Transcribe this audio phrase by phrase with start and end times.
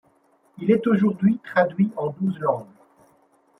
[0.57, 2.65] Il est aujourd’hui traduit en douze langues.